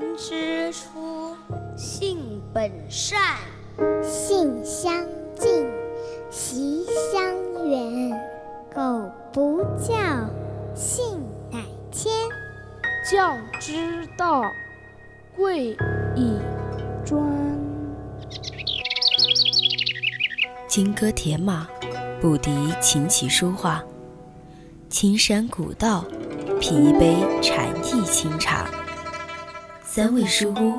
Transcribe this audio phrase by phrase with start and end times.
[0.00, 1.36] 人之初，
[1.76, 3.20] 性本善，
[4.02, 5.06] 性相
[5.38, 5.68] 近，
[6.30, 7.22] 习相
[7.68, 8.10] 远。
[8.74, 9.94] 苟不教，
[10.74, 12.10] 性乃迁。
[13.12, 14.42] 教之道，
[15.36, 15.76] 贵
[16.16, 16.38] 以
[17.04, 17.22] 专。
[20.66, 21.68] 金戈铁马，
[22.22, 23.84] 不敌琴棋书画。
[24.88, 26.06] 青山古道，
[26.58, 28.66] 品一杯禅意清茶。
[29.92, 30.78] 三味书屋，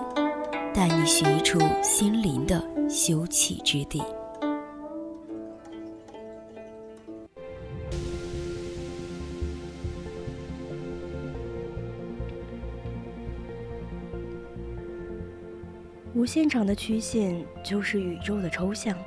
[0.73, 4.01] 带你寻一处心灵的休憩之地。
[16.15, 18.97] 无限长的曲线就是宇宙的抽象，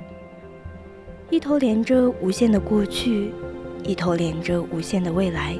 [1.31, 3.31] 一头连着无限的过去，
[3.83, 5.57] 一头连着无限的未来，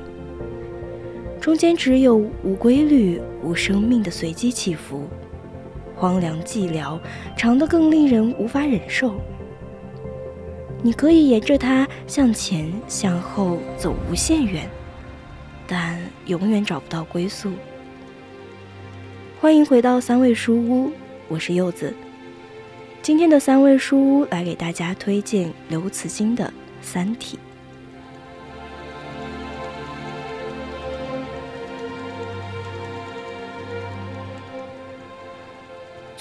[1.46, 5.08] 中间只有无规律、无生命的随机起伏，
[5.96, 7.00] 荒凉寂寥，
[7.38, 9.14] 长得更令人无法忍受。
[10.82, 14.68] 你可以沿着它向前、向后走无限远，
[15.68, 17.52] 但永远找不到归宿。
[19.40, 20.92] 欢迎回到三味书屋。
[21.28, 21.94] 我是柚子，
[23.04, 26.46] 今天的三味书屋来给大家推荐刘慈欣的
[26.82, 27.38] 《三体》。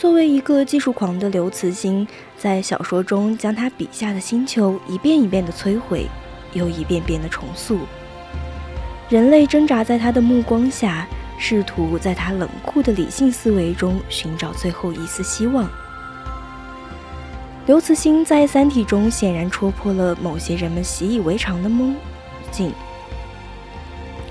[0.04, 6.06] 作为一个技术狂的刘慈欣，在小说中将他笔下的星球一遍一遍的摧毁，
[6.52, 7.78] 又一遍遍的重塑，
[9.08, 11.08] 人类挣扎在他的目光下。
[11.38, 15.66] 试图在他冷酷的理性思维中寻找最后一丝希望。
[17.64, 21.96] 刘慈欣在《三体》中显然戳破了某些人们习以为常的梦
[22.52, 22.70] 境。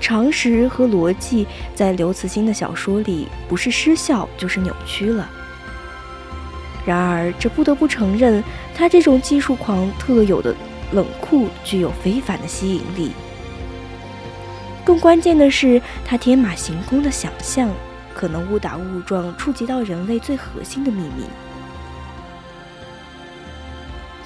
[0.00, 5.28] 常识和逻辑在刘慈欣的小说里不是失效就是扭曲了。
[6.86, 8.42] 然而，这不得不承认，
[8.74, 10.54] 他这种技术狂特有的
[10.92, 13.12] 冷酷具有非凡的吸引力。
[14.84, 17.70] 更关键的是，他天马行空的想象
[18.12, 21.24] 可能误打误撞触及到人类最核心的秘密。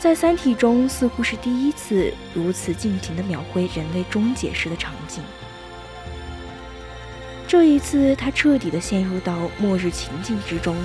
[0.00, 5.22] 在《三体》中，似乎是第一次如此尽情地描绘人类终结时的场景。
[7.48, 10.76] 这一次，他彻底地陷入到末日情境之中，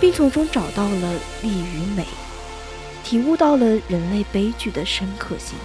[0.00, 2.06] 并从中找到了利与美，
[3.04, 5.58] 体悟到了人类悲剧的深刻性。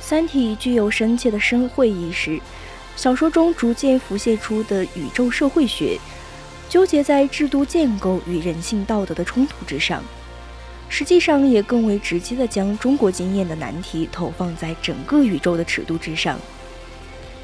[0.00, 2.40] 三体具有深切的深会意识，
[2.96, 5.98] 小说中逐渐浮现出的宇宙社会学，
[6.68, 10.02] 纠结在制度建构与人性道德的冲突之上，
[10.88, 16.38] 实际上也更为直接地将中国经验的难题投放在整个宇宙的尺度之上。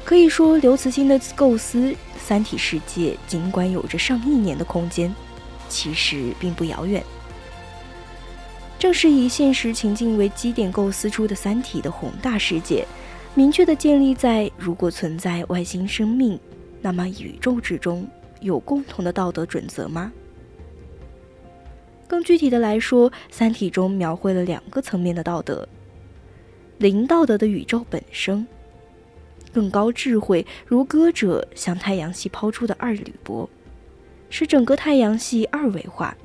[0.03, 5.13] 可以说，刘慈欣的构思三体世界，尽管有着上亿年的空间，
[5.67, 7.03] 其实并不遥远。
[8.77, 12.85] 正是以现实情境为基点构思出的《三体》的宏大世界，
[13.33, 16.39] 明确地建立在如果存在外星生命，
[16.81, 18.07] 那么宇宙之中
[18.45, 20.13] 有共同的道德准则吗？
[22.07, 25.67] 更具体的来说，《三体》中描绘了两个层面的道德：
[26.77, 28.45] 零道德的宇宙本身，
[29.51, 33.49] 更高智慧如歌者向太阳系抛出的二铝箔，
[34.29, 36.15] 使整个太阳系二维化。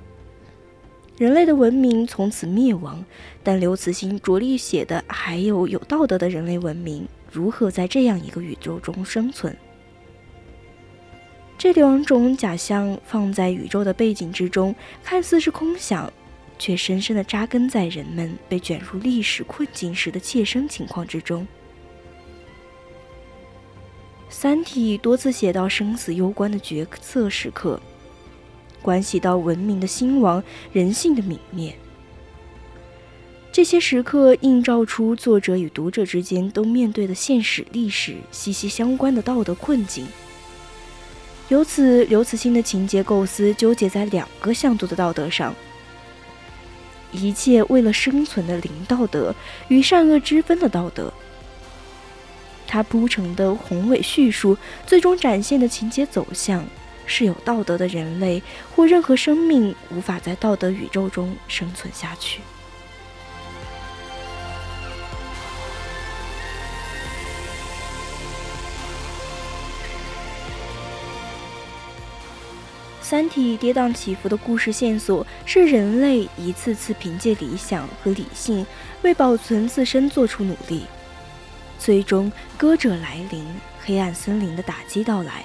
[1.16, 3.02] 人类的文明从此灭亡，
[3.42, 9.56] 但刘慈欣着力写的还有有道德的人类文明如何在这样一个宇宙中生存。
[11.60, 16.10] 这两种假象放在宇宙的背景之中，看似是空想，
[16.58, 21.42] 却深深地扎根在人们被卷入历史困境时的切身情况之中。
[24.30, 27.78] 《三体》多次写到生死攸关的决策时刻。
[28.80, 30.42] 关系到文明的兴亡、
[30.72, 31.76] 人性的泯灭，
[33.52, 40.06] 这些时刻映照出作者与读者之间都面对的现实历史息息相关的道德困境。
[41.50, 45.54] 由此，刘慈欣的情节构思纠结在两个向度的道德上：
[47.12, 49.34] 一切为了生存的零道德
[49.66, 51.12] 与善恶之分的道德。
[52.68, 54.56] 他铺成的宏伟叙述，
[54.86, 56.64] 最终展现的情节走向。
[57.12, 58.40] 是有道德的人类
[58.72, 62.40] 或任何生命无法在道德宇宙中生存下去。
[73.10, 78.64] 三体》跌宕起伏的故事线索是人类一次次凭借理想和理性
[79.02, 80.82] 为保存自身做出努力，
[81.76, 83.44] 最终歌者来临，
[83.82, 85.44] 黑暗森林的打击到来。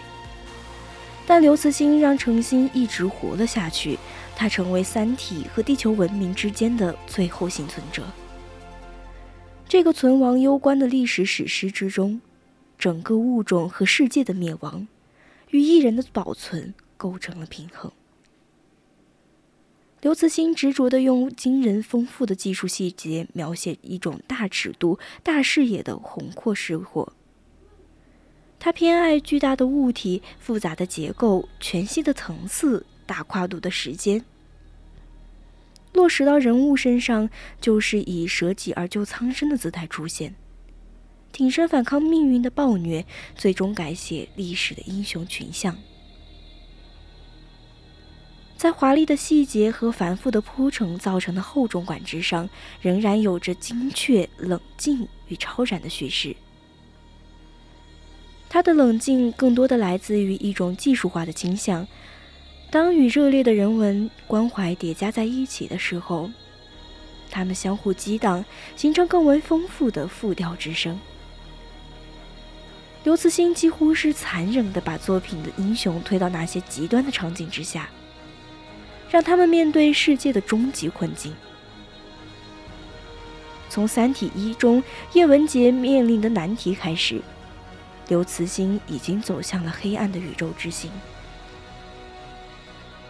[1.25, 3.97] 但刘慈欣让程心一直活了下去，
[4.35, 8.03] 他成为三体和地球文明之间的最后幸存者。
[9.67, 12.21] 这个存亡攸关的历史史诗之中，
[12.77, 14.87] 整个物种和世界的灭亡，
[15.49, 16.71] 与一人的保存。
[16.97, 17.91] 构成了平衡。
[20.01, 27.13] 刘慈欣执着地用惊人丰富的技术细节描写一种大尺度、大视野的宏阔生活。
[28.59, 34.23] 他偏爱巨大的物体、复杂的结构、全息的层次、大跨度的时间。
[35.93, 40.35] 落实到人物身上，就是以舍己而救苍生的姿态出现，
[41.31, 43.05] 挺身反抗命运的暴虐，
[43.35, 45.75] 最终改写历史的英雄群像。
[48.57, 52.49] 在华丽的细节和繁复的铺陈造成的厚重感之上，
[52.81, 56.35] 仍然有着精确、冷静与超然的叙事。
[58.47, 61.85] 他的冷静更多的来自于一种技术化的倾向。
[62.71, 66.31] 当与热烈的人文关怀叠加在一起的时候，
[67.29, 68.43] 他们相互激荡，
[68.77, 70.97] 形成更为丰富的复调之声。
[73.03, 77.89] 刘慈欣几乎是残忍地把作品的英雄推到那些极端的场景之下。
[79.15, 81.33] 让他们面对世界的终极困境。
[83.69, 84.83] 从《三体一》中
[85.13, 87.21] 叶文洁面临的难题开始，
[88.09, 90.91] 刘慈欣已经走向了黑暗的宇宙之心。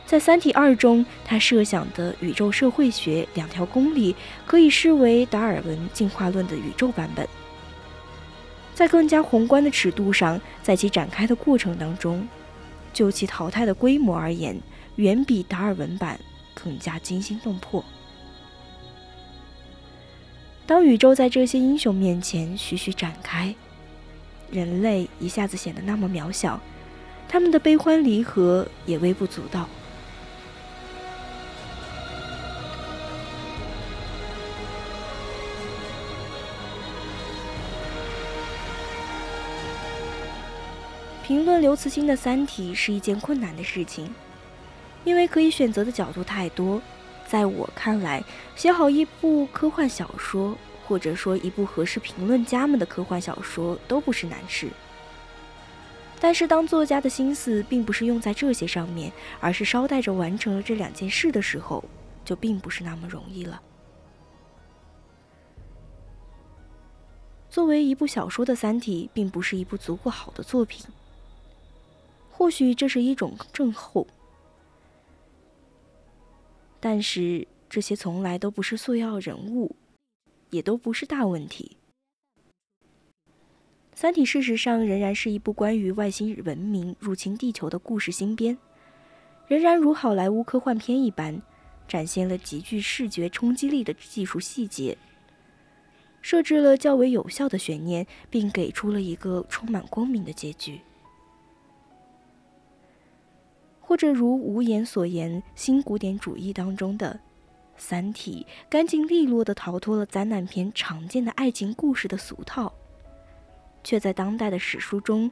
[0.06, 4.16] 在《三体二》中，他设想的宇宙社会学两条公理
[4.46, 7.28] 可以视为达尔文进化论的宇宙版本。
[8.76, 12.28] 在更加宏观的尺度上，在其展开的过程当中，
[12.94, 14.56] 就其淘汰的规模而言。
[14.96, 16.20] 远比达尔文版
[16.54, 17.84] 更加惊心动魄。
[20.66, 23.54] 当宇宙在这些英雄面前徐徐展开，
[24.50, 26.60] 人类一下子显得那么渺小，
[27.28, 29.70] 他们的悲欢离合也微不足道。
[41.24, 44.14] 评论刘慈欣的《三体》是一件困难的事情。
[45.06, 46.82] 因为可以选择的角度太多，
[47.26, 48.22] 在我看来，
[48.56, 54.68] 写好一部科幻小说，或者说一部合适评论家们的科幻小说，都不是难事。
[56.20, 61.84] 但是，当作家的心思并不是用在这些上面，而是捎带着完成了这两件事的时候，
[62.24, 63.62] 就并不是那么容易了。
[67.50, 70.86] 作为一部小说的《三体》，并不是一部足够好的作品。
[72.32, 74.08] 或许这是一种症候。
[76.86, 79.76] 但是这些从来都不是塑料人物，
[80.52, 81.78] 也都不是大问题。
[83.96, 88.56] 《三体》事实上仍然是一部关于外星文明入侵地球的故事新编，
[89.48, 91.42] 仍然如好莱坞科幻片一般，
[91.88, 94.96] 展现了极具视觉冲击力的技术细节，
[96.22, 100.80] 设置了较为有效的悬念，并给出了一个充满光明的结局。
[103.96, 107.14] 或者如无言所言，新古典主义当中的
[107.78, 112.74] 《三体》干净利落地逃脱了灾难片常见的爱情故事的俗套，
[113.86, 115.32] 却在当代的史书中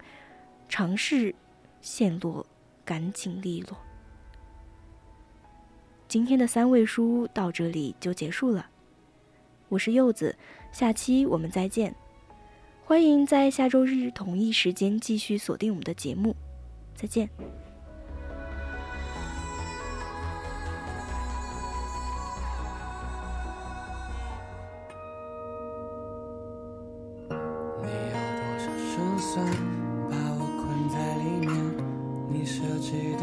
[0.70, 1.36] 尝试
[1.82, 2.46] 陷落
[2.86, 3.78] 干净利落。
[6.08, 8.66] 今天的三味书到这里就结束了，
[9.68, 10.34] 我是柚子，
[10.72, 11.94] 下期我们再见，
[12.86, 16.34] 欢迎在下周日同一时间继续锁定我们的节目，
[16.96, 17.30] 再见。
[29.24, 29.44] 算
[30.10, 31.50] 把我困在里面，
[32.30, 33.23] 你设计的。